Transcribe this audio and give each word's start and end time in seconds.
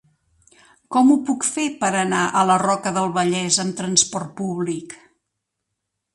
Com 0.95 1.11
ho 1.11 1.17
puc 1.27 1.45
fer 1.57 1.65
per 1.83 1.91
anar 1.99 2.21
a 2.31 2.47
la 2.53 2.57
Roca 2.65 2.95
del 2.97 3.13
Vallès 3.19 3.61
amb 3.67 3.79
trasport 3.83 4.35
públic? 4.43 4.99